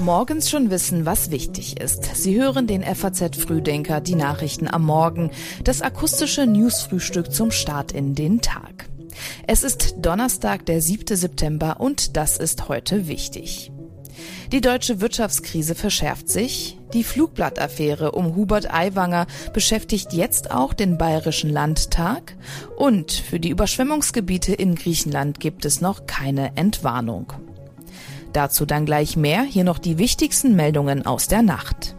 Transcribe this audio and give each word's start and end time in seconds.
Morgens 0.00 0.48
schon 0.48 0.70
wissen, 0.70 1.04
was 1.04 1.30
wichtig 1.30 1.78
ist. 1.78 2.16
Sie 2.16 2.40
hören 2.40 2.66
den 2.66 2.82
FAZ 2.82 3.36
Frühdenker, 3.36 4.00
die 4.00 4.14
Nachrichten 4.14 4.66
am 4.66 4.84
Morgen, 4.84 5.30
das 5.62 5.82
akustische 5.82 6.46
Newsfrühstück 6.46 7.32
zum 7.32 7.50
Start 7.50 7.92
in 7.92 8.14
den 8.14 8.40
Tag. 8.40 8.88
Es 9.46 9.62
ist 9.62 9.96
Donnerstag, 9.98 10.64
der 10.64 10.80
7. 10.80 11.14
September 11.16 11.80
und 11.80 12.16
das 12.16 12.38
ist 12.38 12.68
heute 12.68 13.08
wichtig. 13.08 13.70
Die 14.52 14.62
deutsche 14.62 15.02
Wirtschaftskrise 15.02 15.74
verschärft 15.74 16.30
sich. 16.30 16.78
Die 16.94 17.04
Flugblattaffäre 17.04 18.12
um 18.12 18.34
Hubert 18.34 18.72
Aiwanger 18.72 19.26
beschäftigt 19.52 20.14
jetzt 20.14 20.50
auch 20.50 20.72
den 20.72 20.96
Bayerischen 20.96 21.50
Landtag. 21.50 22.36
Und 22.76 23.12
für 23.12 23.38
die 23.38 23.50
Überschwemmungsgebiete 23.50 24.54
in 24.54 24.74
Griechenland 24.76 25.40
gibt 25.40 25.66
es 25.66 25.82
noch 25.82 26.06
keine 26.06 26.56
Entwarnung. 26.56 27.34
Dazu 28.32 28.66
dann 28.66 28.86
gleich 28.86 29.16
mehr. 29.16 29.42
Hier 29.42 29.64
noch 29.64 29.78
die 29.78 29.98
wichtigsten 29.98 30.54
Meldungen 30.56 31.06
aus 31.06 31.28
der 31.28 31.42
Nacht. 31.42 31.96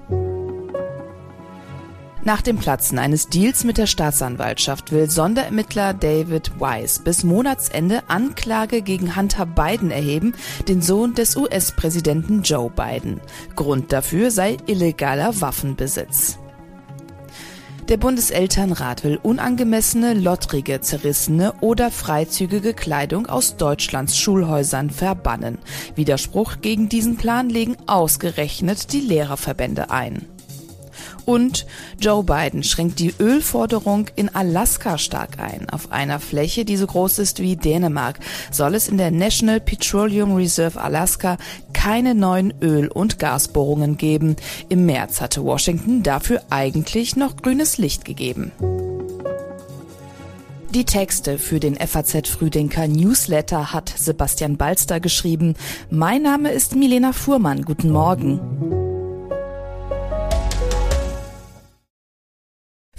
Nach 2.24 2.42
dem 2.42 2.58
Platzen 2.58 3.00
eines 3.00 3.30
Deals 3.30 3.64
mit 3.64 3.80
der 3.80 3.88
Staatsanwaltschaft 3.88 4.92
will 4.92 5.10
Sonderermittler 5.10 5.96
David 5.96 6.60
Weiss 6.60 7.00
bis 7.00 7.24
Monatsende 7.24 8.04
Anklage 8.08 8.84
gegen 8.84 9.16
Hunter 9.16 9.48
Biden 9.48 9.90
erheben, 9.90 10.36
den 10.68 10.84
Sohn 10.84 11.16
des 11.16 11.36
US-Präsidenten 11.36 12.44
Joe 12.44 12.70
Biden. 12.70 13.20
Grund 13.56 13.92
dafür 13.92 14.30
sei 14.30 14.58
illegaler 14.68 15.42
Waffenbesitz. 15.42 16.38
Der 17.90 17.98
Bundeselternrat 17.98 19.04
will 19.04 19.18
unangemessene, 19.22 20.14
lottrige, 20.14 20.82
zerrissene 20.82 21.54
oder 21.62 21.92
freizügige 21.92 22.74
Kleidung 22.74 23.28
aus 23.28 23.58
Deutschlands 23.58 24.18
Schulhäusern 24.18 24.90
verbannen. 24.90 25.58
Widerspruch 25.96 26.62
gegen 26.62 26.88
diesen 26.88 27.18
Plan 27.18 27.50
legen 27.50 27.76
ausgerechnet 27.88 28.94
die 28.94 29.02
Lehrerverbände 29.02 29.90
ein. 29.90 30.26
Und 31.26 31.66
Joe 32.00 32.24
Biden 32.24 32.64
schränkt 32.64 33.00
die 33.00 33.14
Ölforderung 33.20 34.08
in 34.16 34.34
Alaska 34.34 34.98
stark 34.98 35.40
ein. 35.40 35.70
Auf 35.70 35.92
einer 35.92 36.20
Fläche, 36.20 36.66
die 36.66 36.78
so 36.78 36.88
groß 36.88 37.20
ist 37.20 37.40
wie 37.40 37.56
Dänemark, 37.56 38.20
soll 38.52 38.76
es 38.76 38.88
in 38.88 38.98
der 38.98 39.12
National 39.12 39.60
Petroleum 39.60 40.36
Reserve 40.36 40.80
Alaska 40.80 41.38
keine 41.74 42.16
neuen 42.16 42.54
Öl- 42.62 42.90
und 42.90 43.20
Gasbohrungen 43.20 43.98
geben. 43.98 44.36
Im 44.70 44.86
März 44.86 45.22
hatte 45.22 45.44
Washington 45.44 46.04
dafür 46.04 46.42
eigentlich 46.50 47.16
noch 47.16 47.38
grünes 47.38 47.78
Licht 47.78 48.06
gegeben. 48.06 48.52
Die 50.74 50.86
Texte 50.86 51.38
für 51.38 51.60
den 51.60 51.76
FAZ 51.76 52.30
Frühdenker 52.30 52.88
Newsletter 52.88 53.74
hat 53.74 53.94
Sebastian 53.94 54.56
Balster 54.56 55.02
geschrieben. 55.02 55.56
Mein 55.90 56.22
Name 56.22 56.52
ist 56.52 56.78
Milena 56.78 57.12
Fuhrmann. 57.12 57.64
Guten 57.64 57.92
Morgen. 57.92 58.71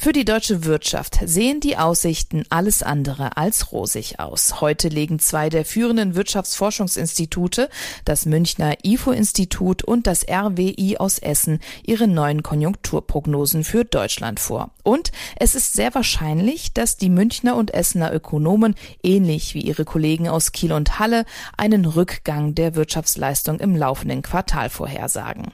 Für 0.02 0.12
die 0.12 0.24
deutsche 0.24 0.64
Wirtschaft 0.64 1.20
sehen 1.24 1.60
die 1.60 1.76
Aussichten 1.76 2.42
alles 2.50 2.82
andere 2.82 3.36
als 3.36 3.70
rosig 3.70 4.18
aus. 4.18 4.60
Heute 4.60 4.88
legen 4.88 5.20
zwei 5.20 5.48
der 5.48 5.64
führenden 5.64 6.16
Wirtschaftsforschungsinstitute, 6.16 7.68
das 8.04 8.26
Münchner 8.26 8.78
IFO-Institut 8.82 9.84
und 9.84 10.08
das 10.08 10.26
RWI 10.28 10.96
aus 10.98 11.20
Essen, 11.20 11.60
ihre 11.86 12.08
neuen 12.08 12.42
Konjunkturprognosen 12.42 13.62
für 13.62 13.84
Deutschland 13.84 14.40
vor. 14.40 14.72
Und 14.82 15.12
es 15.36 15.54
ist 15.54 15.74
sehr 15.74 15.94
wahrscheinlich, 15.94 16.72
dass 16.72 16.96
die 16.96 17.08
Münchner 17.08 17.54
und 17.54 17.72
Essener 17.72 18.12
Ökonomen, 18.12 18.74
ähnlich 19.04 19.54
wie 19.54 19.60
ihre 19.60 19.84
Kollegen 19.84 20.28
aus 20.28 20.50
Kiel 20.50 20.72
und 20.72 20.98
Halle, 20.98 21.24
einen 21.56 21.84
Rückgang 21.84 22.56
der 22.56 22.74
Wirtschaftsleistung 22.74 23.60
im 23.60 23.76
laufenden 23.76 24.22
Quartal 24.22 24.68
vorhersagen. 24.68 25.52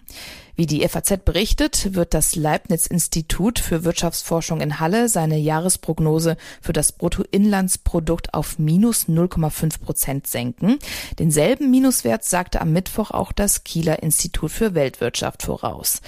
Wie 0.58 0.66
die 0.66 0.84
FAZ 0.88 1.18
berichtet, 1.24 1.94
wird 1.94 2.14
das 2.14 2.34
Leibniz-Institut 2.34 3.60
für 3.60 3.84
Wirtschaftsforschung 3.84 4.60
in 4.60 4.80
Halle 4.80 5.08
seine 5.08 5.38
Jahresprognose 5.38 6.36
für 6.60 6.72
das 6.72 6.90
Bruttoinlandsprodukt 6.90 8.34
auf 8.34 8.58
minus 8.58 9.08
0,5 9.08 9.80
Prozent 9.80 10.26
senken. 10.26 10.80
Denselben 11.20 11.70
Minuswert 11.70 12.24
sagte 12.24 12.60
am 12.60 12.72
Mittwoch 12.72 13.12
auch 13.12 13.30
das 13.30 13.62
Kieler 13.62 14.02
Institut 14.02 14.50
für 14.50 14.74
Weltwirtschaft 14.74 15.44
voraus. 15.44 16.00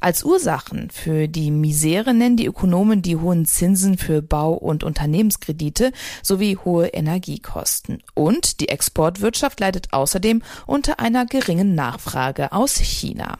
Als 0.00 0.24
Ursachen 0.24 0.88
für 0.88 1.28
die 1.28 1.50
Misere 1.50 2.14
nennen 2.14 2.38
die 2.38 2.46
Ökonomen 2.46 3.02
die 3.02 3.16
hohen 3.16 3.44
Zinsen 3.44 3.98
für 3.98 4.22
Bau- 4.22 4.54
und 4.54 4.84
Unternehmenskredite 4.84 5.92
sowie 6.22 6.56
hohe 6.56 6.86
Energiekosten. 6.86 8.02
Und 8.14 8.60
die 8.60 8.70
Exportwirtschaft 8.70 9.60
leidet 9.60 9.92
außerdem 9.92 10.40
unter 10.64 10.98
einer 10.98 11.26
geringen 11.26 11.74
Nachfrage 11.74 12.52
aus 12.52 12.78
China. 12.78 13.36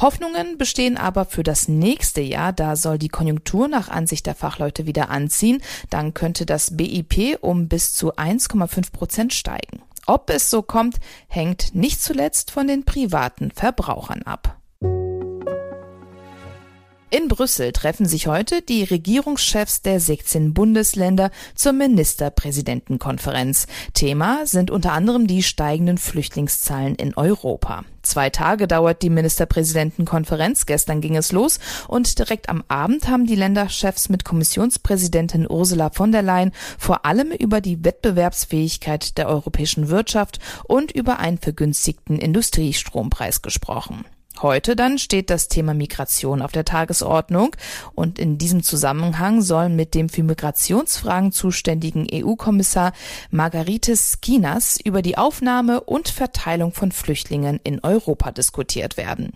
Hoffnungen 0.00 0.58
bestehen 0.58 0.96
aber 0.96 1.24
für 1.24 1.42
das 1.42 1.68
nächste 1.68 2.20
Jahr, 2.20 2.52
da 2.52 2.76
soll 2.76 2.98
die 2.98 3.08
Konjunktur 3.08 3.68
nach 3.68 3.88
Ansicht 3.88 4.26
der 4.26 4.34
Fachleute 4.34 4.86
wieder 4.86 5.10
anziehen, 5.10 5.62
dann 5.90 6.14
könnte 6.14 6.46
das 6.46 6.76
BIP 6.76 7.38
um 7.40 7.68
bis 7.68 7.94
zu 7.94 8.14
1,5 8.14 8.92
Prozent 8.92 9.32
steigen. 9.32 9.82
Ob 10.06 10.30
es 10.30 10.50
so 10.50 10.62
kommt, 10.62 10.96
hängt 11.28 11.74
nicht 11.74 12.02
zuletzt 12.02 12.50
von 12.50 12.66
den 12.66 12.84
privaten 12.84 13.50
Verbrauchern 13.52 14.22
ab. 14.22 14.61
In 17.14 17.28
Brüssel 17.28 17.72
treffen 17.72 18.06
sich 18.06 18.26
heute 18.26 18.62
die 18.62 18.84
Regierungschefs 18.84 19.82
der 19.82 20.00
16 20.00 20.54
Bundesländer 20.54 21.30
zur 21.54 21.74
Ministerpräsidentenkonferenz. 21.74 23.66
Thema 23.92 24.46
sind 24.46 24.70
unter 24.70 24.92
anderem 24.92 25.26
die 25.26 25.42
steigenden 25.42 25.98
Flüchtlingszahlen 25.98 26.94
in 26.94 27.14
Europa. 27.14 27.84
Zwei 28.00 28.30
Tage 28.30 28.66
dauert 28.66 29.02
die 29.02 29.10
Ministerpräsidentenkonferenz. 29.10 30.64
Gestern 30.64 31.02
ging 31.02 31.14
es 31.14 31.32
los 31.32 31.60
und 31.86 32.18
direkt 32.18 32.48
am 32.48 32.64
Abend 32.68 33.06
haben 33.08 33.26
die 33.26 33.36
Länderchefs 33.36 34.08
mit 34.08 34.24
Kommissionspräsidentin 34.24 35.46
Ursula 35.46 35.90
von 35.90 36.12
der 36.12 36.22
Leyen 36.22 36.52
vor 36.78 37.04
allem 37.04 37.30
über 37.30 37.60
die 37.60 37.84
Wettbewerbsfähigkeit 37.84 39.18
der 39.18 39.28
europäischen 39.28 39.90
Wirtschaft 39.90 40.38
und 40.64 40.92
über 40.92 41.18
einen 41.18 41.36
vergünstigten 41.36 42.18
Industriestrompreis 42.18 43.42
gesprochen. 43.42 44.06
Heute 44.40 44.74
dann 44.74 44.98
steht 44.98 45.30
das 45.30 45.48
Thema 45.48 45.74
Migration 45.74 46.42
auf 46.42 46.52
der 46.52 46.64
Tagesordnung 46.64 47.54
und 47.94 48.18
in 48.18 48.38
diesem 48.38 48.62
Zusammenhang 48.62 49.42
soll 49.42 49.68
mit 49.68 49.94
dem 49.94 50.08
für 50.08 50.22
Migrationsfragen 50.22 51.32
zuständigen 51.32 52.08
EU-Kommissar 52.12 52.92
Margaritis 53.30 54.12
Skinas 54.12 54.80
über 54.82 55.02
die 55.02 55.18
Aufnahme 55.18 55.82
und 55.82 56.08
Verteilung 56.08 56.72
von 56.72 56.92
Flüchtlingen 56.92 57.60
in 57.62 57.80
Europa 57.84 58.32
diskutiert 58.32 58.96
werden. 58.96 59.32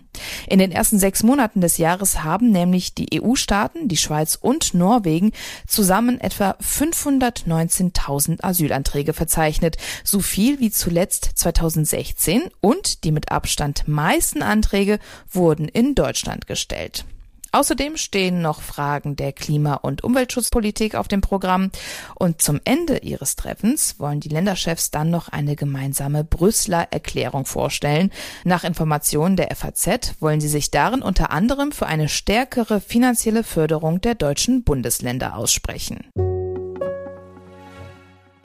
In 0.47 0.59
den 0.59 0.71
ersten 0.71 0.99
sechs 0.99 1.23
Monaten 1.23 1.61
des 1.61 1.77
Jahres 1.77 2.23
haben 2.23 2.51
nämlich 2.51 2.93
die 2.93 3.21
EU-Staaten, 3.21 3.87
die 3.87 3.97
Schweiz 3.97 4.37
und 4.39 4.73
Norwegen 4.73 5.31
zusammen 5.67 6.19
etwa 6.19 6.57
519.000 6.61 8.43
Asylanträge 8.43 9.13
verzeichnet, 9.13 9.77
so 10.03 10.19
viel 10.19 10.59
wie 10.59 10.71
zuletzt 10.71 11.31
2016 11.35 12.43
und 12.61 13.03
die 13.03 13.11
mit 13.11 13.31
Abstand 13.31 13.87
meisten 13.87 14.41
Anträge 14.41 14.96
Anträge 14.97 15.07
wurden 15.31 15.67
in 15.67 15.95
Deutschland 15.95 16.47
gestellt. 16.47 17.05
Außerdem 17.53 17.95
stehen 17.95 18.41
noch 18.41 18.61
Fragen 18.61 19.15
der 19.15 19.31
Klima- 19.31 19.75
und 19.75 20.03
Umweltschutzpolitik 20.03 20.95
auf 20.95 21.07
dem 21.07 21.21
Programm. 21.21 21.71
Und 22.15 22.41
zum 22.41 22.59
Ende 22.65 22.97
ihres 22.97 23.37
Treffens 23.37 23.95
wollen 23.99 24.19
die 24.19 24.29
Länderchefs 24.29 24.91
dann 24.91 25.09
noch 25.09 25.29
eine 25.29 25.55
gemeinsame 25.55 26.25
Brüsseler 26.25 26.89
Erklärung 26.91 27.45
vorstellen. 27.45 28.11
Nach 28.43 28.65
Informationen 28.65 29.37
der 29.37 29.55
FAZ 29.55 30.15
wollen 30.19 30.41
sie 30.41 30.49
sich 30.49 30.71
darin 30.71 31.01
unter 31.01 31.31
anderem 31.31 31.71
für 31.71 31.87
eine 31.87 32.09
stärkere 32.09 32.81
finanzielle 32.81 33.43
Förderung 33.43 34.01
der 34.01 34.15
deutschen 34.15 34.63
Bundesländer 34.63 35.37
aussprechen. 35.37 36.05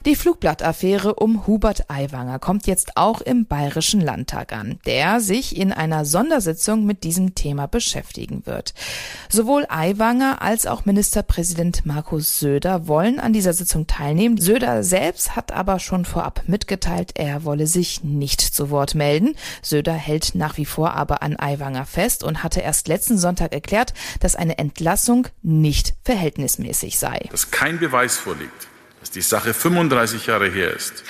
Die 0.05 0.17
Flugblattaffäre 0.17 1.15
um 1.15 1.47
Hubert 1.47 1.89
Aiwanger 1.89 2.41
kommt 2.41 2.67
jetzt 2.67 2.97
auch 2.97 3.21
im 3.21 3.47
Bayerischen 3.47 4.01
Landtag 4.01 4.53
an, 4.53 4.81
der 4.85 5.21
sich 5.21 5.57
in 5.57 5.71
einer 5.71 6.05
Sondersitzung 6.05 6.85
mit 6.85 7.05
diesem 7.05 7.37
Thema 7.37 7.67
beschäftigen 7.67 8.45
wird. 8.45 8.75
Sowohl 9.29 9.65
Aiwanger 9.69 10.43
als 10.43 10.67
auch 10.67 10.87
Ministerpräsident 10.87 11.87
Markus 11.87 12.41
Söder 12.41 12.89
wollen 12.89 13.21
an 13.21 13.33
dieser 13.33 13.53
Sitzung 13.53 13.87
teilnehmen. 13.87 14.39
Söder 14.39 14.83
selbst 14.83 15.37
hat 15.37 15.53
aber 15.53 15.79
schon 15.79 16.05
vorab 16.05 16.43
mitgeteilt, 16.49 17.13
er 17.15 17.45
wolle 17.45 17.69
sich 17.69 18.03
nicht 18.03 18.41
zu 18.41 18.71
Wort 18.71 18.97
melden. 18.97 19.37
Söder 19.63 19.95
hält 19.95 20.35
nach 20.35 20.57
wie 20.57 20.67
vor 20.67 20.95
aber 20.95 21.23
an 21.23 21.39
Aiwanger 21.39 21.87
fest 21.87 22.25
und 22.25 22.43
hatte 22.43 22.61
erst 22.61 22.89
letzten 22.89 23.19
Sonntag 23.19 23.53
erklärt, 23.53 23.95
dass 24.19 24.35
eine 24.35 24.59
Entlassung 24.59 25.29
nicht 25.43 25.95
verhältnismäßig 26.03 26.99
sei. 26.99 27.29
Dass 27.31 27.53
kein 27.53 27.79
Beweis 27.79 28.17
vorliegt 28.17 28.72
dass 29.03 29.11
die 29.11 29.21
Sache 29.21 29.53
35 29.53 30.27
Jahre 30.27 30.49
her 30.49 30.73
ist 30.73 31.03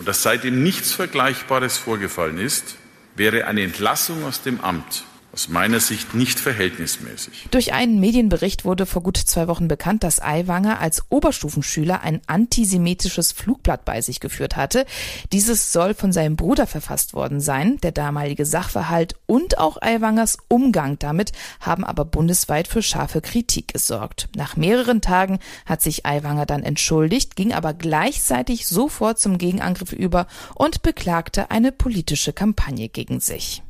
und 0.00 0.08
dass 0.08 0.24
seitdem 0.24 0.64
nichts 0.64 0.92
Vergleichbares 0.92 1.78
vorgefallen 1.78 2.38
ist, 2.38 2.74
wäre 3.14 3.46
eine 3.46 3.62
Entlassung 3.62 4.24
aus 4.24 4.42
dem 4.42 4.60
Amt 4.60 5.04
aus 5.32 5.48
meiner 5.48 5.80
Sicht 5.80 6.14
nicht 6.14 6.40
verhältnismäßig. 6.40 7.48
Durch 7.50 7.72
einen 7.72 8.00
Medienbericht 8.00 8.64
wurde 8.64 8.86
vor 8.86 9.02
gut 9.02 9.16
zwei 9.16 9.48
Wochen 9.48 9.68
bekannt, 9.68 10.02
dass 10.02 10.20
Aiwanger 10.20 10.80
als 10.80 11.04
Oberstufenschüler 11.08 12.02
ein 12.02 12.20
antisemitisches 12.26 13.32
Flugblatt 13.32 13.84
bei 13.84 14.00
sich 14.00 14.20
geführt 14.20 14.56
hatte. 14.56 14.86
Dieses 15.32 15.72
soll 15.72 15.94
von 15.94 16.12
seinem 16.12 16.36
Bruder 16.36 16.66
verfasst 16.66 17.14
worden 17.14 17.40
sein. 17.40 17.78
Der 17.82 17.92
damalige 17.92 18.44
Sachverhalt 18.44 19.14
und 19.26 19.58
auch 19.58 19.80
Aiwangers 19.80 20.38
Umgang 20.48 20.98
damit 20.98 21.32
haben 21.60 21.84
aber 21.84 22.04
bundesweit 22.04 22.66
für 22.66 22.82
scharfe 22.82 23.20
Kritik 23.20 23.68
gesorgt. 23.72 24.28
Nach 24.34 24.56
mehreren 24.56 25.00
Tagen 25.00 25.38
hat 25.64 25.82
sich 25.82 26.06
Aiwanger 26.06 26.46
dann 26.46 26.62
entschuldigt, 26.62 27.36
ging 27.36 27.52
aber 27.52 27.74
gleichzeitig 27.74 28.66
sofort 28.66 29.20
zum 29.20 29.38
Gegenangriff 29.38 29.92
über 29.92 30.26
und 30.54 30.82
beklagte 30.82 31.50
eine 31.50 31.70
politische 31.72 32.32
Kampagne 32.32 32.88
gegen 32.88 33.20
sich. 33.20 33.62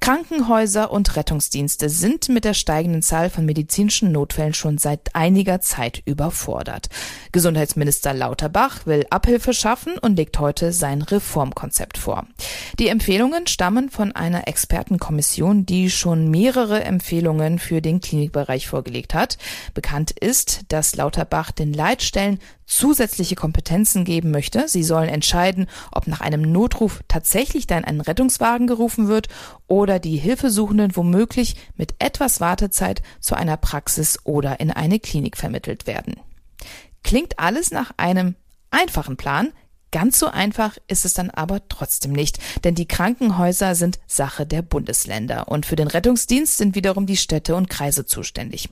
Krankenhäuser 0.00 0.90
und 0.90 1.16
Rettungsdienste 1.16 1.88
sind 1.88 2.28
mit 2.28 2.44
der 2.44 2.54
steigenden 2.54 3.02
Zahl 3.02 3.30
von 3.30 3.44
medizinischen 3.44 4.12
Notfällen 4.12 4.54
schon 4.54 4.78
seit 4.78 5.14
einiger 5.14 5.60
Zeit 5.60 6.02
überfordert. 6.06 6.88
Gesundheitsminister 7.32 8.14
Lauterbach 8.14 8.86
will 8.86 9.04
Abhilfe 9.10 9.52
schaffen 9.52 9.98
und 9.98 10.16
legt 10.16 10.38
heute 10.38 10.72
sein 10.72 11.02
Reformkonzept 11.02 11.98
vor. 11.98 12.26
Die 12.78 12.88
Empfehlungen 12.88 13.46
stammen 13.46 13.90
von 13.90 14.12
einer 14.12 14.48
Expertenkommission, 14.48 15.66
die 15.66 15.90
schon 15.90 16.30
mehrere 16.30 16.84
Empfehlungen 16.84 17.58
für 17.58 17.82
den 17.82 18.00
Klinikbereich 18.00 18.68
vorgelegt 18.68 19.14
hat. 19.14 19.36
Bekannt 19.74 20.12
ist, 20.12 20.60
dass 20.68 20.96
Lauterbach 20.96 21.50
den 21.50 21.74
Leitstellen 21.74 22.38
zusätzliche 22.68 23.34
Kompetenzen 23.34 24.04
geben 24.04 24.30
möchte. 24.30 24.68
Sie 24.68 24.84
sollen 24.84 25.08
entscheiden, 25.08 25.66
ob 25.90 26.06
nach 26.06 26.20
einem 26.20 26.42
Notruf 26.42 27.00
tatsächlich 27.08 27.66
dann 27.66 27.84
ein 27.84 28.00
Rettungswagen 28.00 28.66
gerufen 28.66 29.08
wird 29.08 29.28
oder 29.66 29.98
die 29.98 30.18
Hilfesuchenden 30.18 30.94
womöglich 30.94 31.56
mit 31.76 31.94
etwas 31.98 32.40
Wartezeit 32.40 33.02
zu 33.18 33.34
einer 33.34 33.56
Praxis 33.56 34.20
oder 34.24 34.60
in 34.60 34.70
eine 34.70 35.00
Klinik 35.00 35.36
vermittelt 35.36 35.86
werden. 35.86 36.20
Klingt 37.02 37.38
alles 37.38 37.70
nach 37.70 37.92
einem 37.96 38.36
einfachen 38.70 39.16
Plan, 39.16 39.52
Ganz 39.90 40.18
so 40.18 40.26
einfach 40.26 40.76
ist 40.86 41.04
es 41.04 41.14
dann 41.14 41.30
aber 41.30 41.66
trotzdem 41.68 42.12
nicht, 42.12 42.38
denn 42.64 42.74
die 42.74 42.86
Krankenhäuser 42.86 43.74
sind 43.74 43.98
Sache 44.06 44.44
der 44.44 44.62
Bundesländer 44.62 45.48
und 45.48 45.64
für 45.64 45.76
den 45.76 45.88
Rettungsdienst 45.88 46.58
sind 46.58 46.74
wiederum 46.74 47.06
die 47.06 47.16
Städte 47.16 47.56
und 47.56 47.70
Kreise 47.70 48.04
zuständig. 48.04 48.68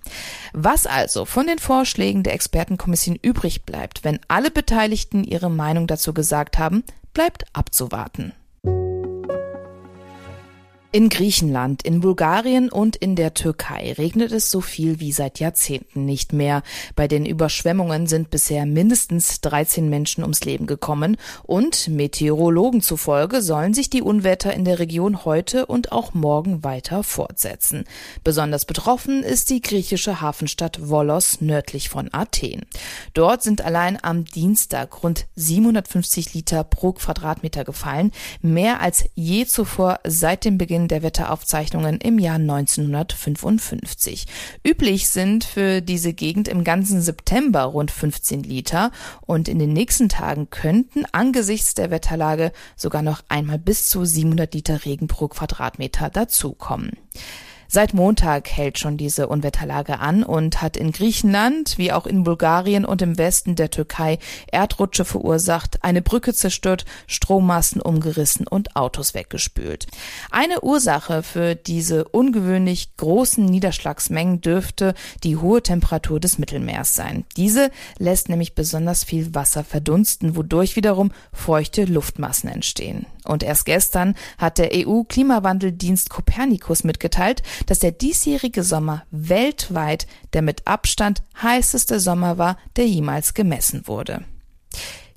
Was 0.52 0.86
also 0.86 1.24
von 1.24 1.46
den 1.46 1.58
Vorschlägen 1.58 2.22
der 2.22 2.34
Expertenkommission 2.34 3.18
übrig 3.20 3.64
bleibt, 3.64 4.04
wenn 4.04 4.20
alle 4.28 4.50
Beteiligten 4.50 5.24
ihre 5.24 5.50
Meinung 5.50 5.86
dazu 5.86 6.12
gesagt 6.12 6.58
haben, 6.58 6.84
bleibt 7.14 7.44
abzuwarten. 7.54 8.32
In 10.96 11.10
Griechenland, 11.10 11.82
in 11.82 12.00
Bulgarien 12.00 12.70
und 12.70 12.96
in 12.96 13.16
der 13.16 13.34
Türkei 13.34 13.92
regnet 13.98 14.32
es 14.32 14.50
so 14.50 14.62
viel 14.62 14.98
wie 14.98 15.12
seit 15.12 15.40
Jahrzehnten 15.40 16.06
nicht 16.06 16.32
mehr. 16.32 16.62
Bei 16.94 17.06
den 17.06 17.26
Überschwemmungen 17.26 18.06
sind 18.06 18.30
bisher 18.30 18.64
mindestens 18.64 19.42
13 19.42 19.90
Menschen 19.90 20.22
ums 20.22 20.46
Leben 20.46 20.66
gekommen 20.66 21.18
und 21.42 21.88
Meteorologen 21.88 22.80
zufolge 22.80 23.42
sollen 23.42 23.74
sich 23.74 23.90
die 23.90 24.00
Unwetter 24.00 24.54
in 24.54 24.64
der 24.64 24.78
Region 24.78 25.26
heute 25.26 25.66
und 25.66 25.92
auch 25.92 26.14
morgen 26.14 26.64
weiter 26.64 27.02
fortsetzen. 27.02 27.84
Besonders 28.24 28.64
betroffen 28.64 29.22
ist 29.22 29.50
die 29.50 29.60
griechische 29.60 30.22
Hafenstadt 30.22 30.78
Volos 30.80 31.42
nördlich 31.42 31.90
von 31.90 32.08
Athen. 32.12 32.62
Dort 33.12 33.42
sind 33.42 33.60
allein 33.60 34.02
am 34.02 34.24
Dienstag 34.24 35.02
rund 35.02 35.26
750 35.34 36.32
Liter 36.32 36.64
pro 36.64 36.92
Quadratmeter 36.92 37.64
gefallen, 37.64 38.12
mehr 38.40 38.80
als 38.80 39.04
je 39.14 39.44
zuvor 39.44 40.00
seit 40.06 40.46
dem 40.46 40.56
Beginn 40.56 40.85
der 40.88 41.02
Wetteraufzeichnungen 41.02 42.00
im 42.00 42.18
Jahr 42.18 42.36
1955. 42.36 44.26
Üblich 44.66 45.08
sind 45.08 45.44
für 45.44 45.80
diese 45.80 46.12
Gegend 46.12 46.48
im 46.48 46.64
ganzen 46.64 47.00
September 47.00 47.62
rund 47.62 47.90
15 47.90 48.42
Liter 48.42 48.90
und 49.20 49.48
in 49.48 49.58
den 49.58 49.72
nächsten 49.72 50.08
Tagen 50.08 50.50
könnten 50.50 51.04
angesichts 51.12 51.74
der 51.74 51.90
Wetterlage 51.90 52.52
sogar 52.76 53.02
noch 53.02 53.22
einmal 53.28 53.58
bis 53.58 53.88
zu 53.88 54.04
700 54.04 54.54
Liter 54.54 54.84
Regen 54.84 55.08
pro 55.08 55.28
Quadratmeter 55.28 56.10
dazukommen. 56.10 56.92
Seit 57.68 57.94
Montag 57.94 58.48
hält 58.48 58.78
schon 58.78 58.96
diese 58.96 59.28
Unwetterlage 59.28 59.98
an 59.98 60.22
und 60.22 60.62
hat 60.62 60.76
in 60.76 60.92
Griechenland 60.92 61.78
wie 61.78 61.92
auch 61.92 62.06
in 62.06 62.22
Bulgarien 62.22 62.84
und 62.84 63.02
im 63.02 63.18
Westen 63.18 63.56
der 63.56 63.70
Türkei 63.70 64.18
Erdrutsche 64.50 65.04
verursacht, 65.04 65.82
eine 65.82 66.02
Brücke 66.02 66.32
zerstört, 66.34 66.84
Strommasten 67.06 67.80
umgerissen 67.80 68.46
und 68.46 68.76
Autos 68.76 69.14
weggespült. 69.14 69.86
Eine 70.30 70.60
Ursache 70.60 71.22
für 71.22 71.54
diese 71.54 72.04
ungewöhnlich 72.08 72.96
großen 72.96 73.44
Niederschlagsmengen 73.44 74.40
dürfte 74.40 74.94
die 75.24 75.36
hohe 75.36 75.62
Temperatur 75.62 76.20
des 76.20 76.38
Mittelmeers 76.38 76.94
sein. 76.94 77.24
Diese 77.36 77.70
lässt 77.98 78.28
nämlich 78.28 78.54
besonders 78.54 79.04
viel 79.04 79.34
Wasser 79.34 79.64
verdunsten, 79.64 80.36
wodurch 80.36 80.76
wiederum 80.76 81.12
feuchte 81.32 81.84
Luftmassen 81.84 82.48
entstehen. 82.48 83.06
Und 83.26 83.42
erst 83.42 83.66
gestern 83.66 84.14
hat 84.38 84.58
der 84.58 84.70
EU-Klimawandeldienst 84.72 86.10
Copernicus 86.10 86.84
mitgeteilt, 86.84 87.42
dass 87.66 87.78
der 87.80 87.92
diesjährige 87.92 88.62
Sommer 88.62 89.04
weltweit 89.10 90.06
der 90.32 90.42
mit 90.42 90.66
Abstand 90.66 91.22
heißeste 91.42 92.00
Sommer 92.00 92.38
war, 92.38 92.56
der 92.76 92.86
jemals 92.86 93.34
gemessen 93.34 93.86
wurde. 93.86 94.24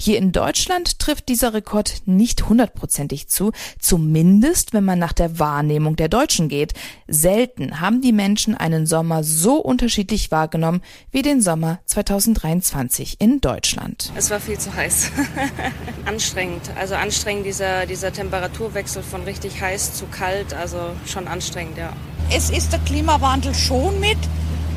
Hier 0.02 0.18
in 0.18 0.32
Deutschland 0.32 1.00
trifft 1.00 1.28
dieser 1.28 1.54
Rekord 1.54 2.04
nicht 2.06 2.48
hundertprozentig 2.48 3.28
zu, 3.28 3.52
zumindest 3.80 4.72
wenn 4.72 4.86
man 4.86 4.98
nach 4.98 5.12
der 5.12 5.40
Wahrnehmung 5.40 5.98
der 5.98 6.08
Deutschen 6.08 6.48
geht. 6.48 6.74
Selten 7.08 7.82
haben 7.82 8.02
die 8.02 8.14
Menschen 8.14 8.56
einen 8.56 8.86
Sommer 8.86 9.26
so 9.26 9.58
unterschiedlich 9.58 10.32
wahrgenommen 10.32 10.82
wie 11.12 11.22
den 11.22 11.42
Sommer 11.42 11.80
2023 11.86 13.20
in 13.20 13.42
Deutschland. 13.42 14.14
Es 14.16 14.30
war 14.30 14.40
viel 14.40 14.58
zu 14.58 14.74
heiß. 14.74 15.12
anstrengend. 16.06 16.72
Also 16.78 16.96
anstrengend 16.96 17.46
dieser, 17.46 17.86
dieser 17.86 18.14
Temperaturwechsel 18.14 19.04
von 19.04 19.24
richtig 19.24 19.60
heiß 19.60 19.96
zu 19.96 20.06
kalt. 20.06 20.54
Also 20.54 20.78
schon 21.08 21.28
anstrengend, 21.28 21.78
ja. 21.78 21.92
Es 22.32 22.50
ist 22.50 22.72
der 22.72 22.80
Klimawandel 22.80 23.54
schon 23.54 24.00
mit, 24.00 24.18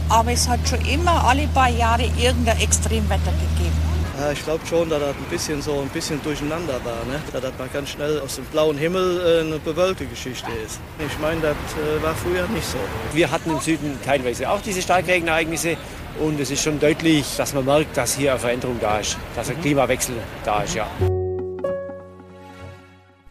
aber 0.09 0.33
es 0.33 0.49
hat 0.49 0.67
schon 0.69 0.81
immer 0.87 1.25
alle 1.25 1.47
paar 1.47 1.71
Jahre 1.71 2.11
irgendein 2.19 2.61
Extremwetter 2.61 3.33
gegeben. 3.33 3.81
Ja, 4.19 4.31
ich 4.31 4.44
glaube 4.44 4.64
schon, 4.67 4.91
dass 4.91 5.00
das 5.00 5.11
ein 5.11 5.25
bisschen 5.31 5.62
so 5.62 5.81
ein 5.81 5.88
bisschen 5.88 6.23
durcheinander 6.23 6.75
war. 6.85 7.05
Ne? 7.06 7.20
Dass 7.32 7.41
das 7.41 7.53
mal 7.59 7.69
ganz 7.73 7.91
schnell 7.91 8.20
aus 8.20 8.37
dem 8.37 8.44
blauen 8.47 8.76
Himmel 8.76 9.20
äh, 9.20 9.41
eine 9.47 9.59
bewölkte 9.59 10.05
Geschichte 10.06 10.50
ist. 10.64 10.81
Ich 10.99 11.19
meine, 11.19 11.41
das 11.41 11.53
äh, 11.53 12.03
war 12.03 12.14
früher 12.14 12.47
nicht 12.49 12.67
so. 12.67 12.79
Wir 13.12 13.31
hatten 13.31 13.50
im 13.50 13.61
Süden 13.61 13.99
teilweise 14.05 14.50
auch 14.50 14.61
diese 14.61 14.82
Starkregenereignisse. 14.82 15.76
Und 16.20 16.38
es 16.38 16.50
ist 16.50 16.62
schon 16.62 16.79
deutlich, 16.79 17.25
dass 17.38 17.55
man 17.55 17.64
merkt, 17.64 17.97
dass 17.97 18.14
hier 18.14 18.32
eine 18.32 18.41
Veränderung 18.41 18.76
da 18.81 18.99
ist, 18.99 19.17
dass 19.35 19.49
ein 19.49 19.61
Klimawechsel 19.62 20.17
da 20.44 20.62
ist. 20.62 20.75
Ja. 20.75 20.91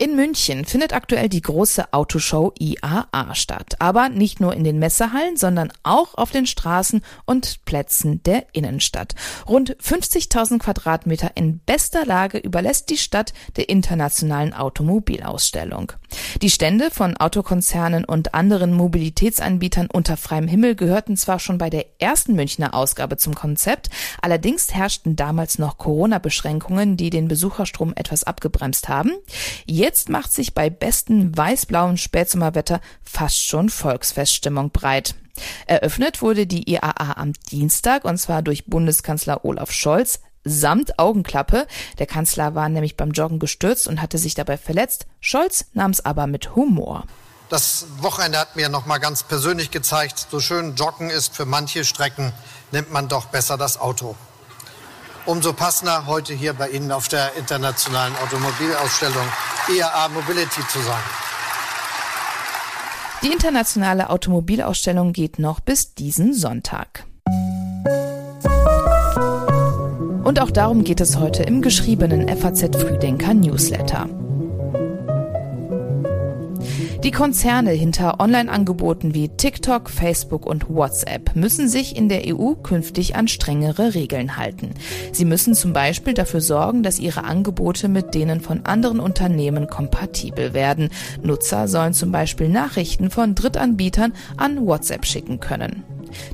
In 0.01 0.15
München 0.15 0.65
findet 0.65 0.93
aktuell 0.93 1.29
die 1.29 1.43
große 1.43 1.93
Autoshow 1.93 2.53
IAA 2.58 3.36
statt. 3.36 3.75
Aber 3.77 4.10
nicht 4.10 4.39
nur 4.39 4.55
in 4.55 4.63
den 4.63 4.79
Messehallen, 4.79 5.38
sondern 5.38 5.72
auch 5.84 6.15
auf 6.15 6.31
den 6.31 6.48
Straßen 6.48 7.03
und 7.25 7.63
Plätzen 7.65 8.24
der 8.24 8.48
Innenstadt. 8.53 9.13
Rund 9.48 9.77
50.000 9.77 10.58
Quadratmeter 10.58 11.34
in 11.36 11.60
bester 11.60 12.03
Lage 12.03 12.39
überlässt 12.39 12.89
die 12.89 12.98
Stadt 12.98 13.34
der 13.58 13.70
internationalen 13.70 14.55
Automobilausstellung. 14.55 15.91
Die 16.41 16.50
Stände 16.50 16.89
von 16.89 17.15
Autokonzernen 17.17 18.03
und 18.03 18.34
anderen 18.34 18.74
Mobilitätsanbietern 18.74 19.88
unter 19.93 20.17
freiem 20.17 20.48
Himmel 20.48 20.74
gehörten 20.74 21.15
zwar 21.15 21.38
schon 21.38 21.60
bei 21.60 21.70
der 21.70 21.86
ersten 22.00 22.34
Münchner 22.34 22.74
Ausgabe 22.74 23.17
zum 23.17 23.36
Konzept, 23.36 23.91
allerdings 24.20 24.74
herrschten 24.74 25.15
damals 25.15 25.60
noch 25.60 25.77
Corona-Beschränkungen, 25.77 26.98
die 26.98 27.12
den 27.12 27.27
Besucherstrom 27.27 27.93
etwas 27.96 28.24
abgebremst 28.24 28.89
haben. 28.89 29.12
Jetzt 29.67 29.90
Jetzt 29.91 30.07
macht 30.07 30.31
sich 30.31 30.53
bei 30.53 30.69
bestem 30.69 31.36
weiß-blauen 31.36 31.98
Spätsommerwetter 31.98 32.79
fast 33.03 33.43
schon 33.43 33.67
Volksfeststimmung 33.67 34.71
breit. 34.71 35.15
Eröffnet 35.65 36.21
wurde 36.21 36.48
die 36.48 36.71
IAA 36.71 37.17
am 37.17 37.33
Dienstag 37.51 38.05
und 38.05 38.17
zwar 38.17 38.41
durch 38.41 38.67
Bundeskanzler 38.67 39.43
Olaf 39.43 39.74
Scholz 39.74 40.21
samt 40.45 40.98
Augenklappe. 40.98 41.67
Der 42.00 42.05
Kanzler 42.05 42.55
war 42.55 42.69
nämlich 42.69 42.95
beim 42.95 43.12
Joggen 43.12 43.39
gestürzt 43.39 43.86
und 43.86 44.01
hatte 44.01 44.17
sich 44.17 44.33
dabei 44.33 44.55
verletzt. 44.55 45.07
Scholz 45.19 45.65
nahm 45.74 45.91
es 45.91 46.05
aber 46.05 46.25
mit 46.25 46.55
Humor. 46.55 47.03
Das 47.50 47.86
Wochenende 47.98 48.39
hat 48.39 48.55
mir 48.55 48.69
noch 48.69 48.86
mal 48.86 49.00
ganz 49.00 49.24
persönlich 49.24 49.71
gezeigt, 49.71 50.27
so 50.31 50.39
schön 50.39 50.75
Joggen 50.75 51.10
ist 51.10 51.36
für 51.36 51.45
manche 51.45 51.83
Strecken, 51.83 52.31
nimmt 52.71 52.93
man 52.93 53.10
doch 53.10 53.25
besser 53.25 53.57
das 53.57 53.77
Auto 53.77 54.15
umso 55.25 55.54
passender 55.54 56.06
heute 56.08 56.34
hier 56.34 56.54
bei 56.54 56.70
Ihnen 56.70 56.92
auf 56.92 57.08
der 57.08 57.36
internationalen 57.36 58.16
Automobilausstellung 58.24 59.25
IAA 59.70 60.10
Mobility 60.10 60.62
zu 60.68 60.80
sein. 60.80 61.04
Die 63.24 63.32
internationale 63.32 64.10
Automobilausstellung 64.10 65.13
geht 65.13 65.38
noch 65.38 65.60
bis 65.60 65.94
diesen 65.94 66.34
Sonntag. 66.34 67.06
Und 70.24 70.40
auch 70.40 70.51
darum 70.51 70.84
geht 70.84 71.01
es 71.01 71.18
heute 71.18 71.44
im 71.44 71.62
geschriebenen 71.62 72.28
FAZ 72.36 72.75
Frühdenker 72.75 73.34
Newsletter. 73.34 74.08
Die 77.03 77.10
Konzerne 77.10 77.72
hinter 77.72 78.20
Online-Angeboten 78.20 79.15
wie 79.15 79.29
TikTok, 79.29 79.89
Facebook 79.89 80.46
und 80.46 80.70
WhatsApp 80.70 81.36
müssen 81.36 81.67
sich 81.67 81.98
in 81.98 82.10
der 82.10 82.27
EU 82.27 82.53
künftig 82.53 83.15
an 83.15 83.27
strengere 83.27 83.96
Regeln 83.96 84.38
halten. 84.38 84.75
Sie 85.12 85.25
müssen 85.25 85.55
zum 85.55 85.74
Beispiel 85.74 86.13
dafür 86.13 86.41
sorgen, 86.41 86.84
dass 86.84 87.00
ihre 87.00 87.24
Angebote 87.24 87.88
mit 87.88 88.13
denen 88.13 88.39
von 88.39 88.67
anderen 88.67 89.00
Unternehmen 89.00 89.65
kompatibel 89.65 90.53
werden. 90.53 90.89
Nutzer 91.24 91.67
sollen 91.67 91.93
zum 91.93 92.12
Beispiel 92.12 92.50
Nachrichten 92.50 93.10
von 93.10 93.34
Drittanbietern 93.34 94.13
an 94.38 94.63
WhatsApp 94.63 95.08
schicken 95.08 95.39
können. 95.39 95.84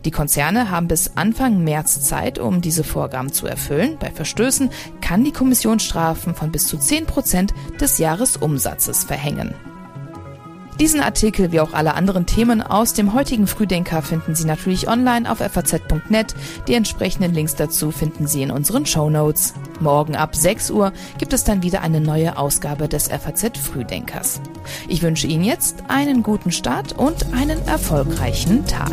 Die 0.04 0.12
Konzerne 0.12 0.70
haben 0.70 0.90
bis 0.90 1.12
Anfang 1.16 1.64
März 1.64 2.02
Zeit, 2.02 2.40
um 2.40 2.60
diese 2.60 2.84
Vorgaben 2.84 3.32
zu 3.32 3.48
erfüllen. 3.48 3.96
Bei 4.02 4.12
Verstößen 4.12 4.70
kann 5.00 5.24
die 5.24 5.32
Kommission 5.32 5.80
Strafen 5.80 6.36
von 6.36 6.52
bis 6.52 6.68
zu 6.68 6.78
10 6.78 7.06
Prozent 7.06 7.54
des 7.80 8.00
Jahresumsatzes 8.00 9.06
verhängen. 9.06 9.54
Diesen 10.80 11.02
Artikel 11.02 11.52
wie 11.52 11.60
auch 11.60 11.74
alle 11.74 11.96
anderen 11.96 12.28
Themen 12.28 12.62
aus 12.62 12.94
dem 12.94 13.14
heutigen 13.14 13.48
Frühdenker 13.48 14.04
finden 14.04 14.36
Sie 14.36 14.46
natürlich 14.46 14.88
online 14.88 15.30
auf 15.30 15.40
faz.net. 15.40 16.36
Die 16.68 16.76
entsprechenden 16.76 17.34
Links 17.34 17.56
dazu 17.56 17.90
finden 17.90 18.28
Sie 18.28 18.44
in 18.44 18.52
unseren 18.52 18.86
Show 18.86 19.10
Notes. 19.10 19.56
Morgen 19.80 20.16
ab 20.16 20.36
6 20.36 20.70
Uhr 20.70 20.94
gibt 21.18 21.34
es 21.34 21.44
dann 21.44 21.64
wieder 21.64 21.82
eine 21.82 22.00
neue 22.00 22.38
Ausgabe 22.38 22.88
des 22.88 23.08
FAZ 23.08 23.58
Frühdenkers. 23.58 24.40
Ich 24.88 25.02
wünsche 25.02 25.26
Ihnen 25.26 25.44
jetzt 25.44 25.84
einen 25.88 26.22
guten 26.22 26.52
Start 26.52 26.94
und 26.94 27.34
einen 27.34 27.68
erfolgreichen 27.68 28.68
Tag. 28.68 28.92